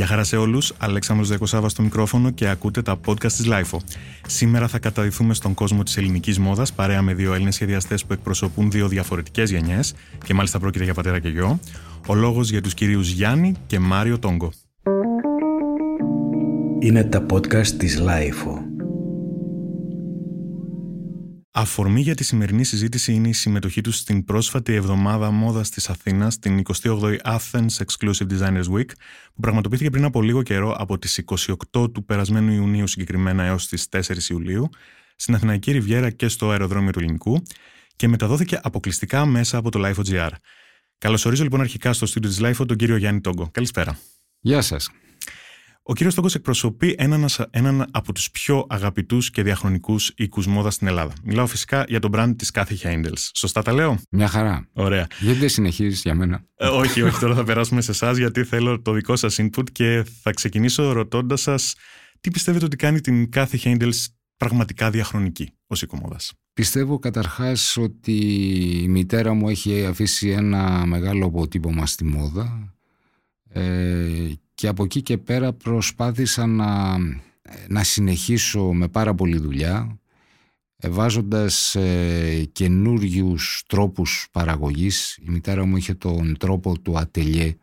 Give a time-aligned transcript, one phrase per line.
[0.00, 3.78] Γεια χαρά σε όλους, Αλέξανδρος Διακοσάβα στο μικρόφωνο και ακούτε τα podcast της LIFO.
[4.26, 8.70] Σήμερα θα καταδυθούμε στον κόσμο της ελληνικής μόδας παρέα με δύο Έλληνες σχεδιαστές που εκπροσωπούν
[8.70, 9.94] δύο διαφορετικές γενιές
[10.24, 11.60] και μάλιστα πρόκειται για πατέρα και γιο.
[12.06, 14.52] Ο λόγος για τους κυρίους Γιάννη και Μάριο Τόγκο.
[16.78, 18.59] Είναι τα podcast της LIFO.
[21.52, 26.38] Αφορμή για τη σημερινή συζήτηση είναι η συμμετοχή τους στην πρόσφατη εβδομάδα μόδας της Αθήνας,
[26.38, 28.88] την 28η Athens Exclusive Designers Week,
[29.34, 31.18] που πραγματοποιήθηκε πριν από λίγο καιρό από τις
[31.72, 34.68] 28 του περασμένου Ιουνίου συγκεκριμένα έως τις 4 Ιουλίου,
[35.16, 37.42] στην Αθηναϊκή Ριβιέρα και στο αεροδρόμιο του Ελληνικού
[37.96, 40.30] και μεταδόθηκε αποκλειστικά μέσα από το LIFO.gr.
[40.98, 43.48] Καλωσορίζω λοιπόν αρχικά στο στούντιο της LIFO τον κύριο Γιάννη Τόγκο.
[43.52, 43.98] Καλησπέρα.
[44.40, 44.90] Γεια σας.
[45.90, 50.86] Ο κύριος Τόγκος εκπροσωπεί έναν, έναν από τους πιο αγαπητούς και διαχρονικούς οίκους μόδας στην
[50.86, 51.12] Ελλάδα.
[51.24, 53.28] Μιλάω φυσικά για τον brand της Cathy Handels.
[53.34, 54.68] Σωστά τα λέω; Μια χαρά.
[54.72, 55.06] Ωραία.
[55.20, 58.80] Γιατί δεν συνεχίζεις για μένα; Ε, όχι, όχι, τώρα θα περάσουμε σε εσάς γιατί θέλω
[58.80, 61.74] το δικό σας input και θα ξεκινήσω ρωτώντας σας
[62.20, 66.32] τι πιστεύετε ότι κάνει την Cathy Handels πραγματικά διαχρονική ως οίκο μόδας.
[66.52, 68.12] Πιστεύω καταρχάς ότι
[68.82, 72.74] η μητέρα μου έχει αφήσει ένα μεγάλο αποτύπωμα στη μόδα
[73.52, 74.19] ε,
[74.60, 76.98] και από εκεί και πέρα προσπάθησα να,
[77.68, 79.98] να συνεχίσω με πάρα πολλή δουλειά
[80.76, 85.16] ε, βάζοντας ε, καινούριους τρόπους παραγωγής.
[85.16, 87.56] Η μητέρα μου είχε τον τρόπο του ατελιέ.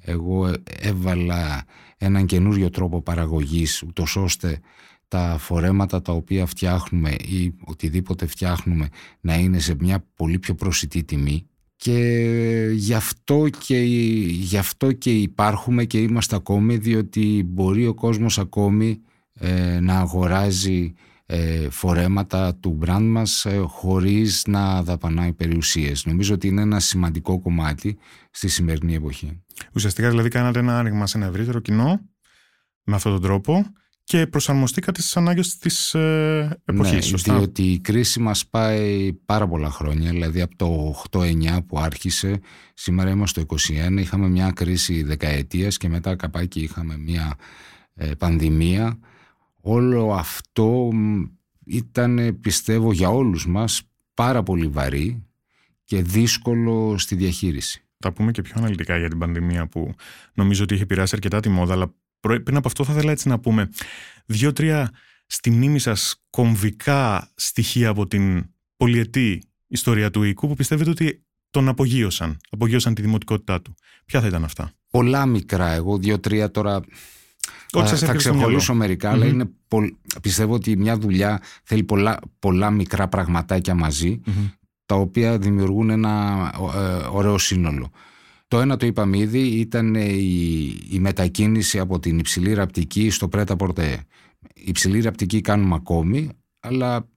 [0.00, 1.64] Εγώ έβαλα
[1.98, 4.60] έναν καινούριο τρόπο παραγωγής ούτως ώστε
[5.08, 8.88] τα φορέματα τα οποία φτιάχνουμε ή οτιδήποτε φτιάχνουμε
[9.20, 11.48] να είναι σε μια πολύ πιο προσιτή τιμή
[11.80, 13.78] και γι αυτό και,
[14.28, 19.00] γι αυτό και υπάρχουμε και είμαστε ακόμη διότι μπορεί ο κόσμος ακόμη
[19.32, 20.92] ε, να αγοράζει
[21.26, 26.06] ε, φορέματα του brand μας ε, χωρίς να δαπανάει περιουσίες.
[26.06, 27.98] Νομίζω ότι είναι ένα σημαντικό κομμάτι
[28.30, 29.42] στη σημερινή εποχή.
[29.74, 32.00] Ουσιαστικά δηλαδή κάνατε ένα άνοιγμα σε ένα ευρύτερο κοινό
[32.84, 33.64] με αυτόν τον τρόπο
[34.08, 39.48] και προσαρμοστήκατε στις ανάγκες της ε, εποχής, ναι, σωστά; διότι η κρίση μας πάει πάρα
[39.48, 42.40] πολλά χρόνια, δηλαδή από το 8-9 που άρχισε,
[42.74, 47.36] σήμερα είμαστε στο 21, είχαμε μια κρίση δεκαετίας και μετά καπάκι είχαμε μια
[47.94, 48.98] ε, πανδημία.
[49.60, 50.90] Όλο αυτό
[51.64, 53.82] ήταν, πιστεύω, για όλους μας
[54.14, 55.26] πάρα πολύ βαρύ
[55.84, 57.82] και δύσκολο στη διαχείριση.
[57.98, 59.94] Θα πούμε και πιο αναλυτικά για την πανδημία που
[60.34, 63.38] νομίζω ότι είχε επηρεάσει αρκετά τη μόδα, αλλά πριν από αυτό θα ήθελα έτσι να
[63.38, 63.70] πούμε
[64.26, 64.90] δύο-τρία
[65.26, 68.44] στη μνήμη σας κομβικά στοιχεία από την
[68.76, 73.74] πολυετή ιστορία του οίκου που πιστεύετε ότι τον απογείωσαν, απογείωσαν τη δημοτικότητά του.
[74.04, 76.80] Ποια θα ήταν αυτά; Πολλά μικρά, εγώ δύο-τρία τώρα
[77.72, 79.50] θα, θα ξεχωρίσω μερικά, αλλά είναι
[80.22, 83.76] πιστεύω ότι μια δουλειά θέλει πολλά, πολλά μικρά πραγματάκια
[84.86, 87.90] τα οποία δημιουργούν ένα ε, ωραίο σύνολο.
[88.48, 93.56] Το ένα το είπαμε ήδη ήταν η, η μετακίνηση από την υψηλή ραπτική στο πρέτα
[93.56, 94.04] πορτέ.
[94.54, 97.08] Υψηλή ραπτική κάνουμε ακόμη, αλλά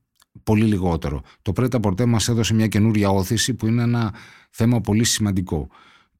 [0.44, 1.22] πολύ λιγότερο.
[1.41, 4.14] Το πρέτα πορτέ μας έδωσε μια καινούρια όθηση που είναι ένα
[4.50, 5.68] θέμα πολύ σημαντικό.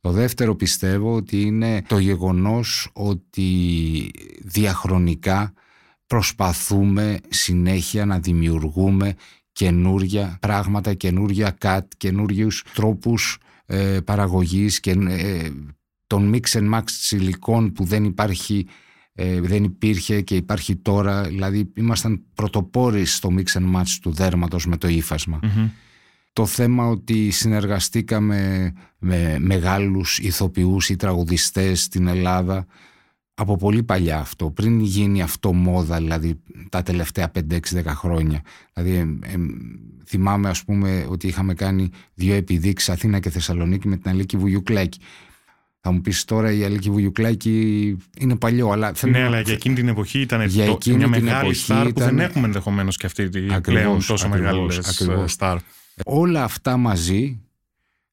[0.02, 4.12] Το δεύτερο πιστεύω ότι είναι το γεγονός ότι
[4.42, 5.54] διαχρονικά
[6.08, 9.14] προσπαθούμε συνέχεια να δημιουργούμε
[9.52, 15.50] καινούρια πράγματα, καινούρια κατ, καινούριους τρόπους ε, παραγωγής και ε,
[16.08, 18.68] τον mix and match υλικών που δεν υπάρχει
[19.14, 21.24] ε, δεν υπήρχε και υπάρχει τώρα.
[21.24, 25.40] Δηλαδή ήμασταν πρωτοπόροι στο mix and match του δέρματος με το υφασμα
[26.34, 32.66] το θέμα ότι συνεργαστήκαμε με μεγάλους ηθοποιούς ή τραγουδιστές στην Ελλάδα
[33.42, 38.42] από πολύ παλιά αυτό, πριν γίνει αυτό μόδα, δηλαδή τα τελευταία 5-6-10 χρόνια.
[38.74, 39.20] Δηλαδή,
[40.06, 45.00] θυμάμαι ας πούμε ότι είχαμε κάνει δύο επιδείξεις Αθήνα και Θεσσαλονίκη με την Αλίκη Βουγιουκλάκη.
[45.80, 49.76] Θα μου πεις τώρα η Αλίκη Βουγιουκλάκη είναι παλιό, αλλά θέλω Ναι, αλλά για εκείνη
[49.76, 53.30] την εποχή ήταν για το, εκείνη μια μεγάλη στάρ που δεν έχουμε ενδεχομένως και αυτή
[53.30, 54.70] την πλέον τόσο μεγάλη
[55.26, 55.58] στάρ.
[56.06, 57.42] Όλα αυτά μαζί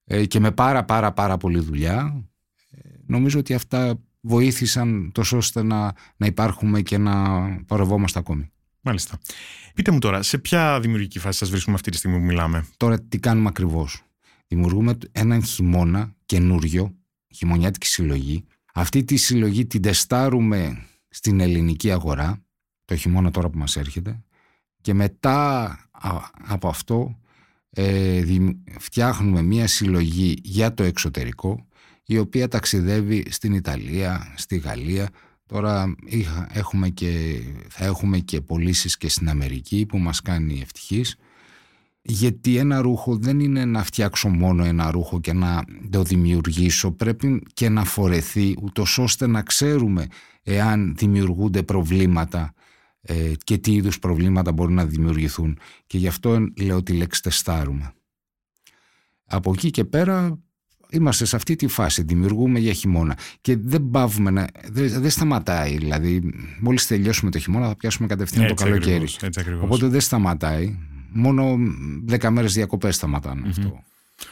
[0.04, 2.24] ε, και με πάρα πάρα πάρα πολλή δουλειά
[2.70, 3.98] ε, νομίζω ότι αυτά
[4.28, 8.50] βοήθησαν τόσο ώστε να, να υπάρχουμε και να παροβόμαστε ακόμη.
[8.80, 9.18] Μάλιστα.
[9.74, 13.00] Πείτε μου τώρα, σε ποια δημιουργική φάση σας βρίσκουμε αυτή τη στιγμή που μιλάμε; Τώρα
[13.00, 14.02] τι κάνουμε ακριβώς;
[14.46, 16.94] Δημιουργούμε έναν χειμώνα καινούριο,
[17.34, 18.44] χειμωνιάτικη συλλογή.
[18.74, 22.42] Αυτή τη συλλογή την τεστάρουμε στην ελληνική αγορά,
[22.84, 24.22] το χειμώνα τώρα που μας έρχεται,
[24.80, 25.78] και μετά
[26.48, 27.18] από αυτό
[27.70, 28.22] ε,
[28.78, 31.67] φτιάχνουμε μία συλλογή για το εξωτερικό,
[32.10, 35.08] η οποία ταξιδεύει στην Ιταλία, στη Γαλλία.
[35.46, 35.94] Τώρα
[36.52, 41.16] έχουμε και, θα έχουμε και πωλήσεις και στην Αμερική που μας κάνει ευτυχής
[42.02, 47.42] γιατί ένα ρούχο δεν είναι να φτιάξω μόνο ένα ρούχο και να το δημιουργήσω, πρέπει
[47.54, 50.06] και να φορεθεί ούτως ώστε να ξέρουμε
[50.42, 52.54] εάν δημιουργούνται προβλήματα
[53.00, 55.58] ε, και τι είδους προβλήματα μπορούν να δημιουργηθούν.
[55.86, 57.92] Και γι' αυτό λέω τη λέξη τεστάρουμε.
[59.24, 60.38] Από εκεί και πέρα
[60.90, 65.76] είμαστε σε αυτή τη φάση, δημιουργούμε για χειμώνα και δεν πάβουμε να, δεν, δεν σταματάει,
[65.76, 66.22] δηλαδή
[66.60, 69.06] μόλις τελειώσουμε το χειμώνα θα πιάσουμε κατευθείαν το καλοκαίρι.
[69.60, 70.78] Οπότε δεν σταματάει,
[71.12, 71.56] μόνο
[72.04, 73.82] δέκα μέρες διακοπές σταματάνε αυτό.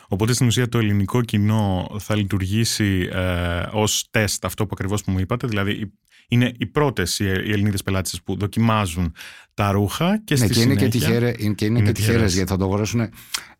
[0.08, 5.10] Οπότε στην ουσία το ελληνικό κοινό θα λειτουργήσει ε, ως τεστ αυτό που ακριβώς που
[5.10, 5.92] μου είπατε, δηλαδή
[6.28, 9.12] είναι οι πρώτες οι Ελληνίδες πελάτες που δοκιμάζουν
[9.54, 10.88] τα ρούχα και ναι, στη και είναι συνέχεια...
[10.88, 13.08] Και τυχαίρε, είναι και, είναι, είναι και τυχερές γιατί θα το αγοράσουν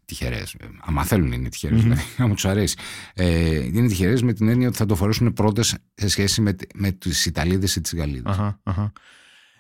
[0.07, 0.57] τυχερές.
[0.81, 1.83] Άμα θέλουν είναι τυχερές, mm-hmm.
[1.83, 2.77] δηλαδή, άμα τους αρέσει.
[3.15, 6.93] Ε, είναι τυχερές με την έννοια ότι θα το φορέσουν πρώτες σε σχέση με, με
[6.93, 8.37] τις Ιταλίδες ή τις Γαλλίδες.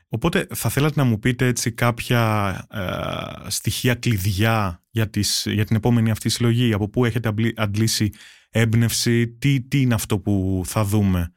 [0.08, 5.76] Οπότε θα θέλατε να μου πείτε έτσι κάποια ε, στοιχεία κλειδιά για, τις, για την
[5.76, 8.10] επόμενη αυτή συλλογή, από πού έχετε αντλήσει
[8.50, 11.32] έμπνευση, τι, τι είναι αυτό που θα δούμε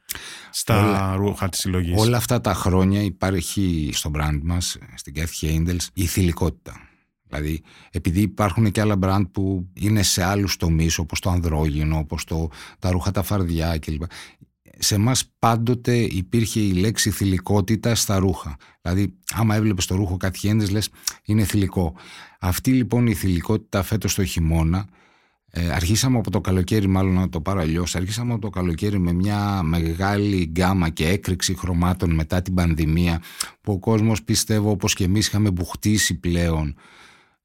[0.50, 5.46] στα όλα, ρούχα της συλλογής; Όλα αυτά τα χρόνια υπάρχει στο brand μας, στην Cathy
[5.46, 6.89] Angels, η θηλυκότητα.
[7.30, 12.24] Δηλαδή, επειδή υπάρχουν και άλλα brand που είναι σε άλλους τομείς, όπως το ανδρόγυνο, όπως
[12.24, 12.48] το,
[12.78, 14.02] τα ρούχα τα φαρδιά κλπ.
[14.78, 18.56] Σε εμάς πάντοτε υπήρχε η λέξη θηλυκότητα στα ρούχα.
[18.82, 20.88] Δηλαδή, άμα έβλεπες το ρούχο κάτι λες
[21.24, 21.94] είναι θηλυκό.
[22.40, 24.88] Αυτή λοιπόν η θηλυκότητα φέτος το χειμώνα,
[25.52, 27.96] ε, αρχίσαμε από το καλοκαίρι, μάλλον να το πάρω αλλιώς.
[27.96, 33.22] Αρχίσαμε από το καλοκαίρι με μια μεγάλη γκάμα και έκρηξη χρωμάτων μετά την πανδημία,
[33.60, 36.74] που ο κόσμος πιστεύω όπως και εμείς είχαμε μπουχτίσει πλέον ε,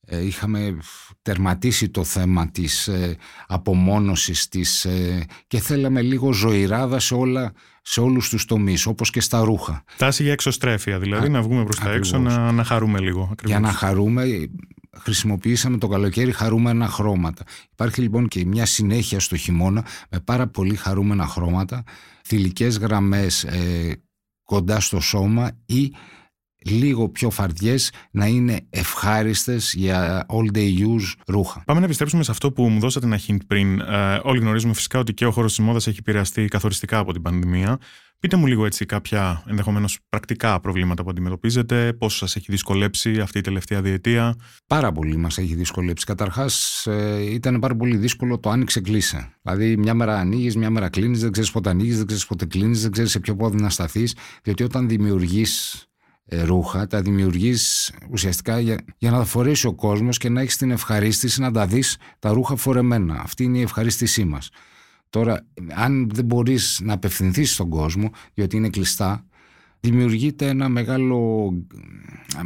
[0.09, 0.77] είχαμε
[1.21, 3.17] τερματίσει το θέμα της ε,
[3.47, 9.21] απομόνωσης της ε, και θέλαμε λίγο ζωηράδα σε, όλα, σε όλους τους τομείς όπως και
[9.21, 9.83] στα ρούχα.
[9.97, 13.29] Τάση για εξωστρέφεια δηλαδή, να βγούμε προς τα έξω να, να χαρούμε λίγο.
[13.31, 13.57] Ακριβώς.
[13.57, 14.49] Για να χαρούμε
[14.97, 17.43] χρησιμοποιήσαμε το καλοκαίρι χαρούμενα χρώματα.
[17.71, 21.83] Υπάρχει λοιπόν και μια συνέχεια στο χειμώνα με πάρα πολύ χαρούμενα χρώματα,
[22.23, 23.45] θηλυκές γραμμές
[24.43, 25.93] κοντά στο σώμα ή
[26.65, 31.63] λίγο πιο φαρδιές να είναι ευχάριστες για all day use ρούχα.
[31.65, 33.79] Πάμε να επιστρέψουμε σε αυτό που μου δώσατε ένα hint πριν.
[33.79, 37.21] Ε, όλοι γνωρίζουμε φυσικά ότι και ο χώρος της μόδας έχει επηρεαστεί καθοριστικά από την
[37.21, 37.79] πανδημία.
[38.19, 43.37] Πείτε μου λίγο έτσι κάποια ενδεχομένως πρακτικά προβλήματα που αντιμετωπίζετε, πόσο σας έχει δυσκολέψει αυτή
[43.37, 44.35] η τελευταία διετία.
[44.67, 46.05] Πάρα πολύ μας έχει δυσκολέψει.
[46.05, 49.35] Καταρχάς, ε, ήταν πάρα πολύ δύσκολο το άνοιξε κλείσε.
[49.41, 52.81] Δηλαδή, μια μέρα ανοίγεις, μια μέρα κλείνεις, δεν ξέρεις πότε ανοίγεις, δεν ξέρεις πότε κλείνεις,
[52.81, 54.15] δεν ξέρεις σε ποιο πόδι να σταθείς.
[54.43, 55.94] Διότι όταν δημιουργείς ε,
[56.29, 60.71] ρούχα, τα δημιουργείς ουσιαστικά για, για να τα φορέσει ο κόσμος και να έχεις την
[60.71, 63.21] ευχαρίστηση να τα δεις τα ρούχα φορεμένα.
[63.21, 64.49] Αυτή είναι η ευχαρίστησή μας.
[65.09, 65.45] Τώρα,
[65.75, 69.25] αν δεν μπορείς να απευθυνθείς στον κόσμο, διότι είναι κλειστά,
[69.79, 71.51] δημιουργείται ένα μεγάλο,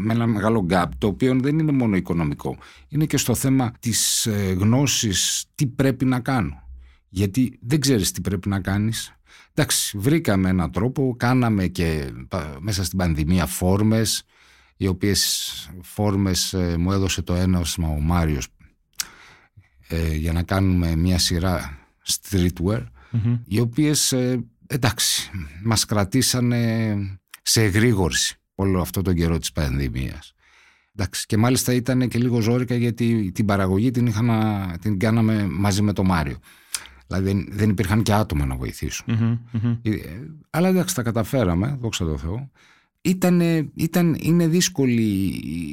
[0.10, 2.58] ένα μεγάλο gap, το οποίο δεν είναι μόνο οικονομικό.
[2.88, 6.69] Είναι και στο θέμα της ε, γνώσης τι πρέπει να κάνω.
[7.10, 9.14] Γιατί δεν ξέρεις τι πρέπει να κάνεις,
[9.54, 12.12] Εντάξει, βρήκαμε έναν τρόπο, κάναμε και
[12.60, 14.24] μέσα στην πανδημία φόρμες,
[14.78, 15.50] οι οποίες
[15.82, 18.48] φόρμες ε, μου έδωσε το έναυσμα ο Μάριος
[19.88, 21.78] ε, για να κάνουμε μια σειρά
[22.08, 22.86] streetwear,
[23.46, 25.30] οι οποίες ε, εντάξει,
[25.64, 26.96] μας κρατήσανε
[27.42, 30.34] σε εγρήγορση όλο αυτό τον καιρό της πανδημίας.
[30.96, 35.82] Εντάξει, και μάλιστα ήταν και λίγο ζώρικα γιατί την παραγωγή την, είχα, την κάναμε μαζί
[35.82, 36.38] με τον Μάριο.
[37.10, 39.06] Δηλαδή δεν υπήρχαν και άτομα να βοηθησουν
[39.82, 39.92] ε,
[40.50, 42.50] Αλλά εντάξει, τα καταφέραμε, δόξα τω Θεώ.
[43.02, 45.02] Ήτανε, ήταν, είναι δύσκολη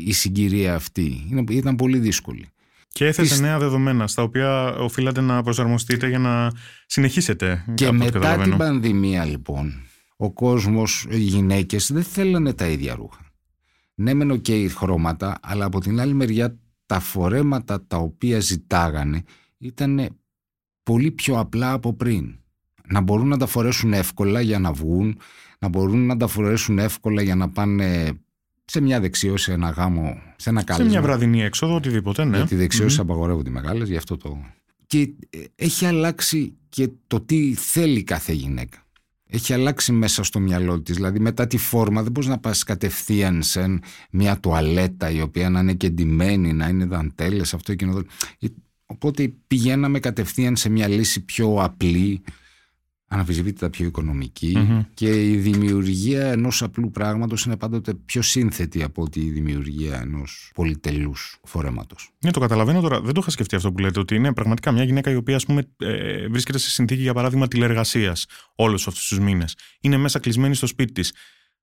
[0.06, 1.26] η συγκυρία αυτή.
[1.30, 2.48] Είναι, ήταν πολύ δύσκολη.
[2.88, 6.52] Και έθεσε νέα δεδομένα στα οποία οφείλατε να προσαρμοστείτε για να
[6.86, 7.64] συνεχίσετε.
[7.74, 9.74] Και μετά την πανδημία λοιπόν,
[10.16, 13.20] ο κόσμος, οι γυναίκες δεν θέλανε τα ίδια ρούχα.
[13.94, 19.22] Ναι μεν και οι χρώματα, αλλά από την άλλη μεριά τα φορέματα τα οποία ζητάγανε
[19.58, 20.16] ήταν
[20.86, 22.38] πολύ πιο απλά από πριν.
[22.88, 25.18] Να μπορούν να τα φορέσουν εύκολα για να βγουν,
[25.58, 28.12] να μπορούν να τα φορέσουν εύκολα για να πάνε
[28.64, 30.90] σε μια δεξίωση, ένα γάμο, σε ένα κάλεσμα.
[30.90, 32.36] Σε μια βραδινή έξοδο, οτιδήποτε, ναι.
[32.36, 33.02] Γιατί οι δεξιώσει mm-hmm.
[33.02, 34.38] απαγορεύονται μεγάλες, γι' αυτό το.
[34.86, 34.98] Και
[35.30, 38.78] ε, έχει αλλάξει και το τι θέλει κάθε γυναίκα.
[39.28, 40.94] Έχει αλλάξει μέσα στο μυαλό της.
[40.94, 45.60] Δηλαδή, μετά τη φόρμα, δεν μπορείς να πας κατευθείαν σε μια τουαλέτα η οποία να
[45.60, 47.86] είναι κεντυμένη, να είναι δαντέλες, αυτό και
[48.86, 52.22] Οπότε πηγαίναμε κατευθείαν σε μια λύση πιο απλή,
[53.08, 59.20] αναφυσβήτητα πιο οικονομικη και η δημιουργία ενός απλού πράγματος είναι πάντοτε πιο σύνθετη από ότι
[59.20, 62.10] η δημιουργία ενός πολυτελούς φορέματος.
[62.24, 63.00] Ναι, το καταλαβαίνω τώρα.
[63.00, 65.44] Δεν το είχα σκεφτεί αυτό που λέτε, ότι είναι πραγματικά μια γυναίκα η οποία ας
[65.44, 69.56] πούμε, ε, βρίσκεται σε συνθήκη για παράδειγμα τηλεργασίας όλους αυτούς τους μήνες.
[69.80, 71.12] Είναι μέσα κλεισμένη στο σπίτι της.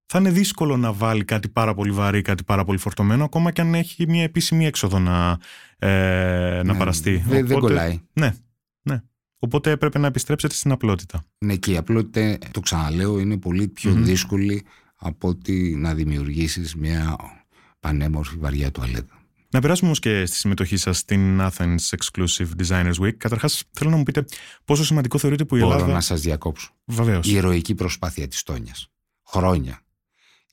[0.06, 3.60] Θα είναι δύσκολο να βάλει κάτι πάρα πολύ βαρύ, κάτι πάρα πολύ φορτωμένο, ακόμα και
[3.60, 5.38] αν έχει μια επίσημη έξοδο να,
[5.78, 7.16] ε, να Ναι, παραστεί.
[7.26, 8.00] δεν- δεν κολλάει.
[8.12, 8.34] Ναι,
[8.82, 9.02] ναι.
[9.38, 11.24] Οπότε έπρεπε να επιστρέψετε στην απλότητα.
[11.38, 14.04] Ναι, και η απλότητα, το ξαναλέω, είναι πολύ πιο Μμμ.
[14.04, 14.64] δύσκολη
[14.96, 17.16] από ότι να δημιουργήσεις μια
[17.80, 19.18] πανέμορφη βαριά τουαλέτα.
[19.50, 23.12] Να περάσουμε όμως και στη συμμετοχή σας στην Athens Exclusive Designers Week.
[23.16, 24.24] Καταρχάς, θέλω να μου πείτε
[24.64, 25.92] πόσο σημαντικό θεωρείτε που η Μπορώ Ελλάδα.
[25.92, 26.70] να σας διακόψω.
[26.84, 27.26] Βεβαίως.
[27.28, 28.88] Η ηρωική προσπάθεια της Τόνιας.
[29.26, 29.78] Χρόνια.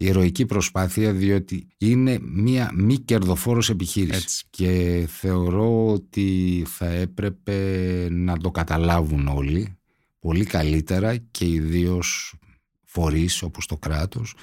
[0.02, 4.22] Η ηρωική προσπάθεια διότι είναι μια μη κερδοφόρος επιχείρηση.
[4.22, 4.46] Έτσι.
[4.50, 9.78] Και θεωρώ ότι θα έπρεπε να το καταλάβουν όλοι
[10.20, 12.36] πολύ καλύτερα και ιδίως
[12.84, 14.36] φορείς όπως το κράτος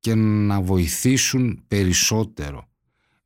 [0.00, 2.68] και να βοηθήσουν περισσότερο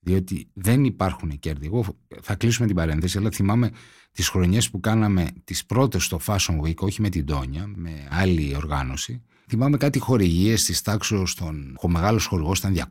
[0.01, 1.67] διότι δεν υπάρχουν κέρδη.
[1.67, 1.85] Εγώ
[2.23, 3.71] θα κλείσουμε την παρένθεση, αλλά θυμάμαι
[4.13, 8.57] τις χρονιές που κάναμε τις πρώτες στο Fashion Week, όχι με την Τόνια, με άλλη
[8.57, 9.23] οργάνωση.
[9.51, 11.77] Θυμάμαι κάτι χορηγίες της τάξης των...
[11.81, 12.83] Ο μεγάλος χορηγός ήταν 200.000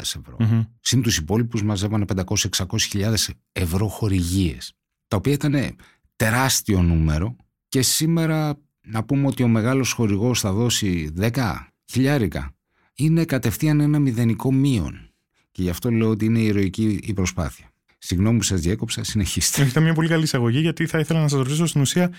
[0.00, 0.36] ευρώ.
[0.38, 0.62] Μμμ.
[0.80, 2.04] Συν τους υπόλοιπους μαζεύανε
[2.58, 3.14] 500-600
[3.52, 4.74] ευρώ χορηγίες.
[5.08, 5.76] Τα οποία ήταν
[6.16, 7.36] τεράστιο νούμερο
[7.68, 11.54] και σήμερα να πούμε ότι ο μεγάλος χορηγός θα δώσει 10
[11.90, 12.54] χιλιάρικα.
[12.94, 15.10] Είναι κατευθείαν ένα μηδενικό μείον.
[15.50, 17.72] Και γι' αυτό λέω ότι είναι ηρωική η προσπάθεια.
[17.98, 19.62] Συγγνώμη που σας διέκοψα, συνεχίστε.
[19.64, 22.12] Ήταν μια πολύ καλή εισαγωγή, γιατί θα ήθελα να σας ρωτήσω στην ουσία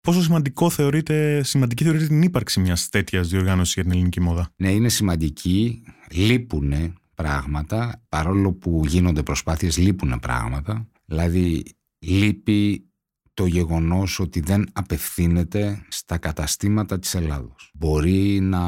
[0.00, 4.72] πόσο σημαντικό θεωρείτε, σημαντική θεωρείτε την ύπαρξη μιας τέτοιας διοργάνωσης για την ελληνική μόδα; Ναι,
[4.72, 5.82] είναι σημαντική.
[6.10, 10.88] Λείπουνε πράγματα, παρόλο που γίνονται προσπάθειες, λείπουνε πράγματα.
[11.04, 11.62] Δηλαδή,
[11.98, 12.90] λείπει
[13.34, 17.70] το γεγονός ότι δεν απευθύνεται στα καταστήματα της Ελλάδος.
[17.74, 18.60] Μπορεί να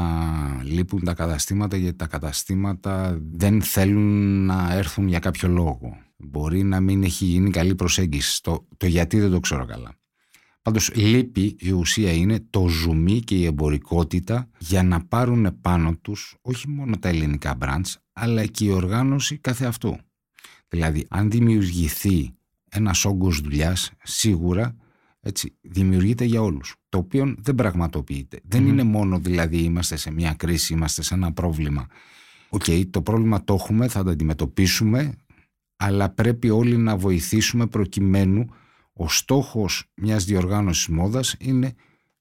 [0.63, 5.97] λείπουν τα καταστήματα γιατί τα καταστήματα δεν θέλουν να έρθουν για κάποιο λόγο.
[6.17, 8.43] Μπορεί να μην έχει γίνει καλή προσέγγιση.
[8.43, 9.95] Το, το γιατί δεν το ξέρω καλά.
[10.63, 16.35] Πάντως λείπει η ουσία είναι το ζουμί και η εμπορικότητα για να πάρουν πάνω τους
[16.41, 19.97] όχι μόνο τα ελληνικά μπραντς αλλά και η οργάνωση κάθε αυτού.
[20.67, 22.33] Δηλαδή αν δημιουργηθεί
[22.69, 24.75] ένας όγκος δουλειάς σίγουρα
[25.19, 28.39] έτσι, δημιουργείται για όλους το οποίο δεν πραγματοποιείται.
[28.43, 28.69] Δεν Μμμ.
[28.69, 31.87] είναι μόνο δηλαδή είμαστε σε μια κρίση, είμαστε σε ένα πρόβλημα.
[32.49, 35.13] Οκ, το πρόβλημα το έχουμε, θα το αντιμετωπίσουμε
[35.75, 38.49] αλλά πρέπει όλοι να βοηθήσουμε προκειμένου
[38.93, 41.73] ο στόχος μιας διοργάνωσης μόδας είναι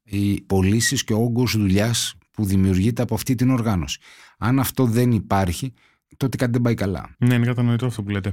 [0.03, 3.99] οι πωλήσεις και ο όγκος δουλειάς που δημιουργείται από αυτή την οργάνωση.
[4.39, 5.73] Αν αυτό δεν υπάρχει,
[6.17, 7.15] τότε κάτι δεν πάει καλά.
[7.19, 8.33] Ναι, είναι κατανοητό αυτό που λέτε.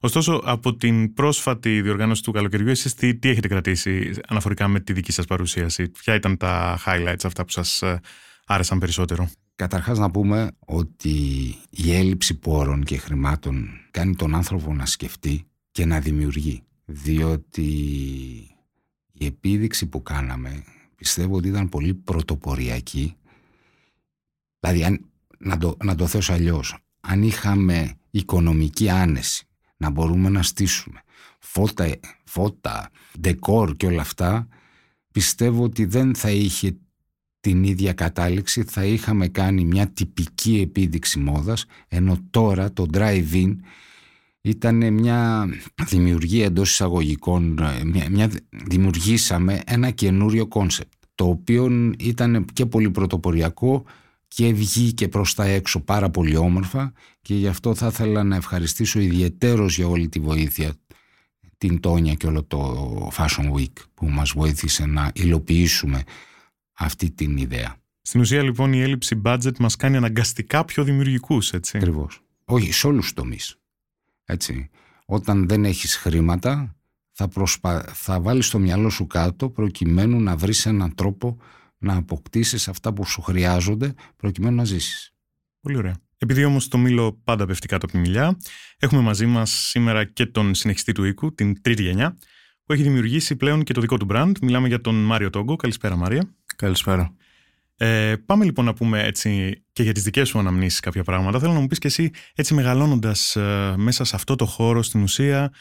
[0.00, 4.92] Ωστόσο, από την πρόσφατη διοργάνωση του καλοκαιριού, εσείς τι, τι έχετε κρατήσει αναφορικά με τη
[4.92, 8.00] δική σας παρουσίαση; Ποια ήταν τα highlights αυτά που σας ε,
[8.46, 9.30] άρεσαν περισσότερο;
[9.60, 11.10] Καταρχάς να πούμε ότι
[11.70, 16.62] η έλλειψη πόρων και χρημάτων κάνει τον άνθρωπο να σκεφτεί και να δημιουργεί.
[16.92, 17.70] Διότι
[19.12, 20.64] η επίδειξη που κάναμε
[20.96, 23.16] πιστεύω ότι ήταν πολύ πρωτοποριακή.
[24.60, 26.76] Δηλαδή, αν, να, το, να το θέσω αλλιώς.
[27.00, 31.02] αν είχαμε οικονομική άνεση, να μπορούμε να στήσουμε
[31.38, 34.48] φώτα, φώτα, ντεκόρ και όλα αυτά,
[35.12, 36.76] πιστεύω ότι δεν θα είχε
[37.40, 43.54] την ίδια κατάληξη, θα είχαμε κάνει μια τυπική επίδειξη μόδας, ενώ τώρα το drive-in
[44.40, 45.48] ήταν μια
[45.88, 53.84] δημιουργία εντός εισαγωγικών, μια, μια, δημιουργήσαμε ένα καινούριο concept, το οποίο ήταν και πολύ πρωτοποριακό
[54.28, 56.92] και βγήκε προς τα έξω πάρα πολύ όμορφα
[57.22, 60.74] και γι' αυτό θα ήθελα να ευχαριστήσω ιδιαιτέρως για όλη τη βοήθεια
[61.58, 66.02] την Τόνια και όλο το Fashion Week που μας βοήθησε να υλοποιήσουμε
[66.72, 67.76] αυτή την ιδέα.
[68.02, 71.76] Στην ουσία, λοιπόν, η έλλειψη budget μας κάνει αναγκαστικά πιο δημιουργικούς, έτσι.
[71.76, 72.20] Ακριβώς.
[72.44, 73.59] Όχι, σε όλους τους τομείς.
[74.30, 74.70] Έτσι.
[75.06, 76.76] Όταν δεν έχεις χρήματα,
[77.12, 77.82] θα, προσπα...
[77.82, 81.36] θα βάλεις το μυαλό σου κάτω προκειμένου να βρεις έναν τρόπο
[81.78, 85.14] να αποκτήσεις αυτά που σου χρειάζονται προκειμένου να ζήσεις.
[85.60, 85.94] Πολύ ωραία.
[86.18, 88.36] Επειδή όμως το μήλο πάντα πέφτει κάτω από τη μιλιά,
[88.78, 92.18] έχουμε μαζί μας σήμερα και τον συνεχιστή του οίκου, την τρίτη γενιά,
[92.64, 94.32] που έχει δημιουργήσει πλέον και το δικό του brand.
[94.42, 95.56] Μιλάμε για τον Μάριο Τόγκο.
[95.56, 96.34] Καλησπέρα, Μάρια.
[96.56, 97.14] Καλησπέρα.
[97.82, 101.38] Ε, πάμε λοιπόν να πούμε έτσι και για τις δικές σου αναμνήσεις κάποια πράγματα.
[101.38, 105.02] Θέλω να μου πεις και εσύ έτσι μεγαλώνοντας ε, μέσα σε αυτό το χώρο στην
[105.02, 105.52] ουσία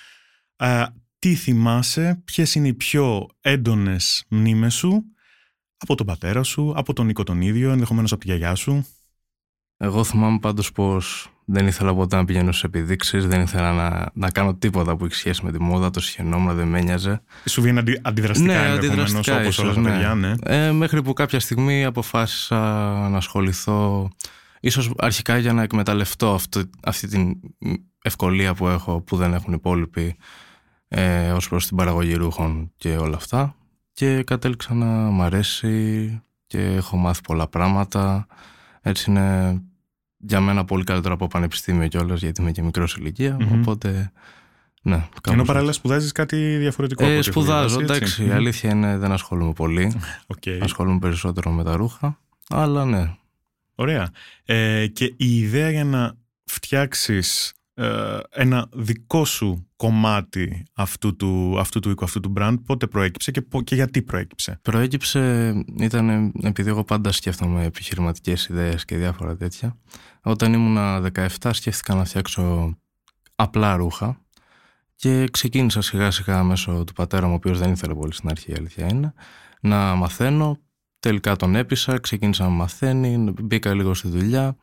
[0.55, 0.83] ε,
[1.19, 5.03] τι θυμάσαι, ποιες είναι οι πιο έντονες μνήμες σου;
[5.77, 8.85] Από τον πατέρα σου, από τον Νίκο τον ίδιο, ενδεχομένως από τη γιαγιά σου;
[9.81, 14.31] Εγώ θυμάμαι πάντως πως δεν ήθελα ποτέ να πηγαίνω σε επιδείξεις, δεν ήθελα να, να
[14.31, 17.21] κάνω τίποτα που έχει σχέση με τη μόδα, το συχαινόμουν, δεν με ένοιαζε.
[17.45, 20.33] Σου βγαίνει αντι, αντιδραστικά Ναι, ενδεχομένως αντιδραστικά όπως όλα τα ίσως, παιδιά, ναι.
[20.43, 22.57] Ε, μέχρι που κάποια στιγμή αποφάσισα
[23.09, 24.09] να ασχοληθώ,
[24.59, 27.39] ίσως αρχικά για να εκμεταλλευτώ αυτό, αυτή την
[28.01, 30.15] ευκολία που έχω, που δεν έχουν οι υπόλοιποι,
[30.87, 33.55] ε, ως προς την παραγωγή ρούχων και όλα αυτά.
[33.93, 38.27] Και κατέληξα να μ' αρέσει και έχω μάθει πολλά πράγματα.
[38.81, 39.61] Έτσι είναι
[40.19, 43.37] για μένα πολύ καλύτερο από πανεπιστήμιο κιόλας, γιατί είμαι και μικρός ηλικία.
[43.53, 44.11] Οπότε.
[44.81, 47.05] Ναι, Ενώ παράλληλα σπουδάζεις κάτι διαφορετικό.
[47.05, 48.25] Ε, σπουδάζω, εντάξει.
[48.25, 49.93] Η αλήθεια είναι δεν ασχολούμαι πολύ.
[50.35, 50.57] Okay.
[50.61, 52.19] Ασχολούμαι περισσότερο με τα ρούχα.
[52.49, 53.15] Αλλά ναι.
[53.75, 54.11] Ωραία.
[54.45, 61.79] Ε, και η ιδέα για να φτιάξεις ε, ένα δικό σου κομμάτι αυτού του, αυτού
[61.79, 66.83] του οίκου, αυτού του brand, πότε προέκυψε και, και γιατί προέκυψε; Προέκυψε, ήταν επειδή εγώ
[66.83, 69.77] πάντα σκέφτομαι επιχειρηματικές ιδέες και διάφορα τέτοια.
[70.21, 70.77] Όταν ήμουν
[71.41, 72.75] 17 σκέφτηκα να φτιάξω
[73.35, 74.21] απλά ρούχα
[74.95, 78.51] και ξεκίνησα σιγά σιγά μέσω του πατέρα μου, ο οποίος δεν ήθελε πολύ στην αρχή,
[78.51, 79.13] η αλήθεια είναι,
[79.61, 80.57] να μαθαίνω.
[80.99, 84.55] Τελικά τον έπεισα, ξεκίνησα να μαθαίνει, μπήκα λίγο στη δουλειά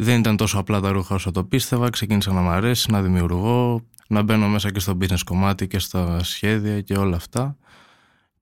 [0.00, 1.90] δεν ήταν τόσο απλά τα ρούχα όσο το πίστευα.
[1.90, 6.24] Ξεκίνησα να μου αρέσει, να δημιουργώ, να μπαίνω μέσα και στο business κομμάτι και στα
[6.24, 7.56] σχέδια και όλα αυτά.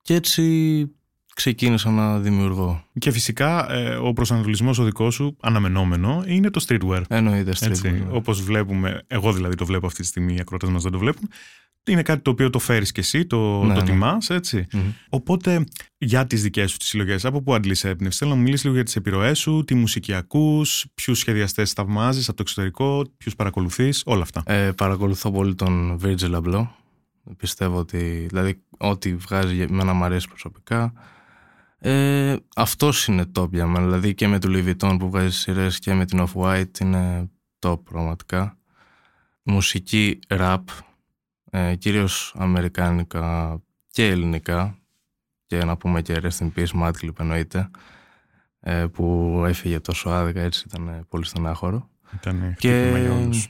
[0.02, 0.90] Και έτσι
[1.34, 2.84] ξεκίνησα να δημιουργώ.
[2.98, 7.02] Και φυσικά ε, ο προσανατολισμός ο δικός σου, αναμενόμενο, είναι το streetwear.
[7.08, 8.06] Εννοείται streetwear.
[8.10, 11.28] Όπως βλέπουμε, εγώ δηλαδή το βλέπω αυτή τη στιγμή, οι ακρότε μας δεν το βλέπουν
[11.92, 13.86] είναι κάτι το οποίο το φέρεις και εσύ, το, ναι, το ναι.
[13.86, 14.30] τιμάς,
[15.08, 15.64] Οπότε,
[15.98, 18.76] για τις δικές σου τις συλλογές, από πού αντλείς έμπνευση, θέλω να μου μιλήσεις λίγο
[18.76, 24.02] για τις επιρροές σου, τι μουσική ακούς, ποιους σχεδιαστές θαυμάζεις από το εξωτερικό, ποιους παρακολουθείς,
[24.06, 24.42] όλα αυτά.
[24.46, 26.66] Ε, παρακολουθώ πολύ τον Virgil Abloh.
[27.36, 30.92] Πιστεύω ότι, δηλαδή, ό,τι βγάζει με να μου αρέσει προσωπικά.
[31.78, 35.78] Ε, αυτός είναι top για μένα, δηλαδή και με του Louis Vuitton που βγάζει σειρές
[35.78, 38.58] και με την Off-White είναι top πραγματικά.
[39.42, 40.62] Μουσική rap,
[41.56, 43.56] ε, κυρίως αμερικάνικα
[43.90, 44.78] και ελληνικά
[45.46, 47.70] και να πούμε και Rest in Peace, Madclip εννοείται
[48.60, 51.88] ε, που έφυγε τόσο άδικα έτσι ήταν πολύ στενάχωρο.
[52.14, 52.92] Ήταν και,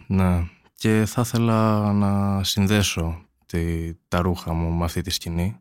[0.06, 5.56] ναι, και θα ήθελα να συνδέσω τη, τα ρούχα μου με αυτή τη σκηνή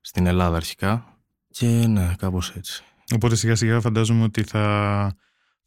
[0.00, 1.18] στην Ελλάδα αρχικά
[1.50, 2.82] και ναι κάπως έτσι.
[3.14, 5.14] Οπότε σιγά σιγά φαντάζομαι ότι θα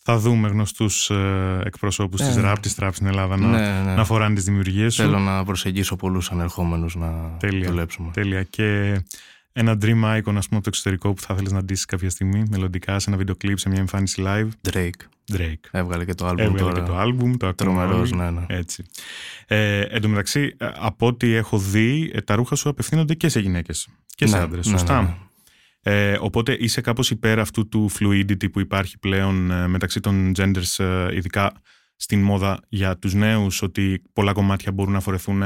[0.04, 3.96] θα δούμε γνωστούς ε, εκπροσώπους της ραπ, της τραπ στην Ελλάδα να, ναι, ναι.
[3.96, 5.02] να φοράνε τις δημιουργίες σου.
[5.02, 8.12] Θέλω να προσεγγίσω πολλούς ανερχόμενους να τέλεια, δουλέψουμε.
[8.14, 8.44] Τέλεια.
[8.44, 9.00] Και
[9.54, 12.44] ένα dream icon, ας πούμε, από το εξωτερικό που θα ήθελε να ντύσεις κάποια στιγμή,
[12.50, 14.72] μελλοντικά, σε ένα βίντεο κλειπ, σε μια εμφάνιση live.
[14.72, 14.90] Drake.
[15.34, 15.70] Drake.
[15.72, 16.74] Έβγαλε και το album Έβγαλε τώρα.
[16.74, 18.46] και το album, το Τρομερός, ναι, ναι.
[18.48, 18.84] Έτσι.
[19.48, 23.30] Ε, εν τω μεταξύ, ε, από ό,τι έχω δει, ε, τα ρούχα σου απευθύνονται και
[23.30, 24.66] σε γυναίκες και σε ναι, άντρες.
[24.66, 25.18] Ναι, σωστά;
[25.84, 30.32] Ναι, ε, οπότε είσαι κάπως υπέρ αυτού του fluidity που υπάρχει πλέον ε, μεταξύ των
[30.38, 31.52] genders, ε, ειδικά
[31.96, 35.44] στην μόδα για τους νέους, ότι πολλά κομμάτια μπορούν να φορεθούν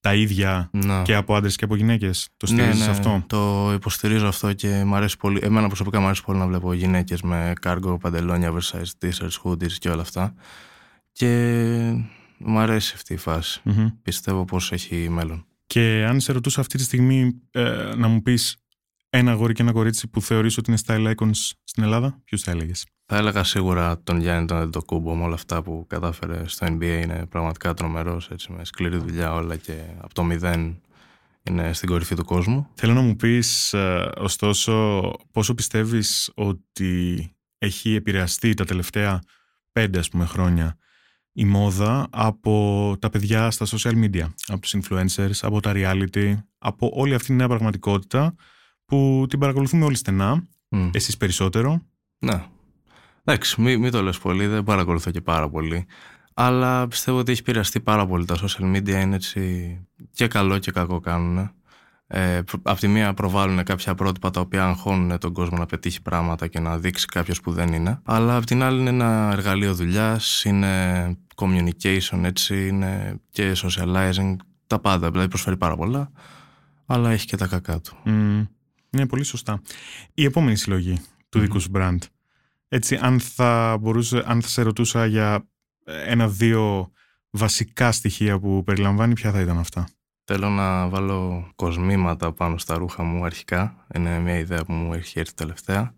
[0.00, 1.02] τα ίδια ναι.
[1.02, 2.28] και από άντρες και από γυναίκες.
[2.36, 5.40] Το στηρίζεις ναι, ναι, αυτό; Το υποστηρίζω αυτό και μου αρέσει πολύ.
[5.42, 9.88] Εμένα προσωπικά μου αρέσει πολύ να βλέπω γυναίκες με κάργο, παντελόνια, oversized t-shirts, hoodies και
[9.88, 10.34] όλα αυτά.
[11.12, 11.28] Και
[12.38, 13.62] μου αρέσει αυτή η φαση
[14.02, 15.46] Πιστεύω πως έχει μέλλον.
[15.66, 18.56] Και αν σε ρωτούσα αυτή τη στιγμή ε, να μου πεις
[19.16, 22.50] ένα αγόρι και ένα κορίτσι που θεωρείς ότι είναι style icons στην Ελλάδα, ποιους θα
[22.50, 27.00] έλεγες; Θα έλεγα σίγουρα τον Γιάννη τον Εντοκούμπο με όλα αυτά που κατάφερε στο NBA.
[27.02, 30.80] Είναι πραγματικά τρομερός, έτσι, με σκληρή δουλειά όλα και από το μηδέν
[31.42, 32.68] είναι στην κορυφή του κόσμου.
[32.74, 39.20] Θέλω να μου πεις, ε, ωστόσο, πόσο πιστεύεις ότι έχει επηρεαστεί τα τελευταία
[39.72, 40.78] πέντε ας πούμε, χρόνια
[41.32, 46.90] η μόδα από τα παιδιά στα social media, από τους influencers, από τα reality, από
[46.94, 48.34] όλη αυτή τη νέα πραγματικότητα
[48.84, 50.44] που την παρακολουθούμε όλοι στενά.
[50.70, 50.90] Mm.
[50.92, 51.82] Εσείς περισσότερο.
[52.18, 52.44] Ναι.
[53.24, 55.86] Εντάξει, μην, μη το λες πολύ, δεν παρακολουθώ και πάρα πολύ.
[56.34, 58.24] Αλλά πιστεύω ότι έχει πειραστεί πάρα πολύ.
[58.24, 59.78] Τα social media είναι έτσι
[60.10, 61.50] και καλό και κακό κάνουν.
[62.06, 66.46] Ε, απ' τη μία προβάλλουν κάποια πρότυπα τα οποία αγχώνουν τον κόσμο να πετύχει πράγματα
[66.46, 68.00] και να δείξει κάποιος που δεν είναι.
[68.04, 74.78] Αλλά απ' την άλλη είναι ένα εργαλείο δουλειάς, είναι communication, έτσι, είναι και socializing, τα
[74.78, 75.10] πάντα.
[75.10, 76.10] Δηλαδή προσφέρει πάρα πολλά,
[76.86, 77.96] αλλά έχει και τα κακά του.
[78.06, 78.48] Mm.
[78.94, 79.62] Είναι πολύ σωστά.
[80.14, 81.98] Η επόμενη συλλογή του δικού σου brand.
[82.68, 85.46] Έτσι, αν θα, μπορούσε, αν θα σε ρωτούσα για
[85.84, 86.90] ένα-δύο
[87.30, 89.88] βασικά στοιχεία που περιλαμβάνει, ποια θα ήταν αυτά;
[90.24, 93.86] Θέλω να βάλω κοσμήματα πάνω στα ρούχα μου αρχικά.
[93.94, 95.94] Είναι μια ιδέα που μου έχει έρθει τελευταία.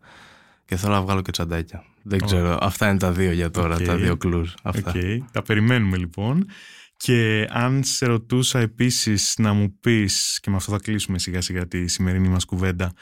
[0.64, 1.84] Και θέλω να βγάλω και τσαντάκια.
[2.02, 2.58] Δεν ξέρω.
[2.60, 4.52] Αυτά είναι τα δύο για τώρα, τα δύο κλουζ.
[4.62, 4.92] Αυτά.
[4.94, 5.18] Okay.
[5.32, 6.46] Τα περιμένουμε λοιπόν.
[6.96, 11.66] Και αν σε ρωτούσα επίσης να μου πεις, και με αυτό θα κλείσουμε σιγά σιγά
[11.66, 12.92] τη σημερινή μας κουβέντα,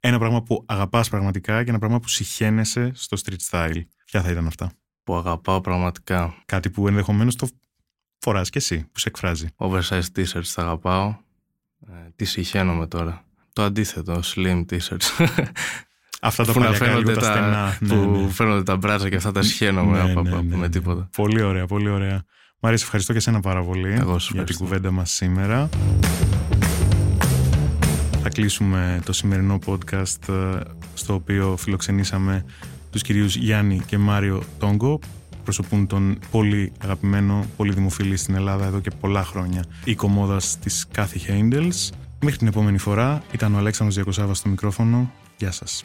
[0.00, 3.82] ένα πράγμα που αγαπάς πραγματικά και ένα πράγμα που συχαίνεσαι στο street style.
[4.04, 6.42] Ποια θα ήταν αυτά; Που αγαπάω πραγματικά.
[6.44, 7.48] Κάτι που ενδεχομένως το
[8.18, 9.48] φοράς και εσύ, που σε εκφράζει.
[9.56, 11.16] Oversized t-shirts θα αγαπάω.
[11.88, 13.24] Ε, τι συχαίνομαι τώρα.
[13.52, 15.26] Το αντίθετο, slim t-shirts.
[16.20, 17.78] Αυτά τα που φαίνονται τα, στενά.
[17.78, 18.28] Που ναι, ναι.
[18.28, 21.08] φαίνονται τα μπράτσα και αυτά τα συχαίνομαι ναι, ναι, ναι, με τίποτα.
[21.16, 22.24] Πολύ ωραία, πολύ ωραία.
[22.64, 25.68] Μαρία, ευχαριστώ και σένα πάρα πολύ Εγώ για την κουβέντα μας σήμερα.
[28.22, 30.60] Θα κλείσουμε το σημερινό podcast ε,
[30.94, 32.44] στο οποίο φιλοξενήσαμε
[32.90, 34.98] τους κυρίους Γιάννη και Μάριο Τόγκο,
[35.44, 40.86] προσωπούν τον πολύ αγαπημένο, πολύ δημοφιλή στην Ελλάδα εδώ και πολλά χρόνια η κομμόδας της
[40.94, 41.90] Kathy Handels.
[42.20, 45.12] Μέχρι την επόμενη φορά ήταν ο Αλέξανδρος Διακοσάβας στο μικρόφωνο.
[45.36, 45.84] Γεια σας.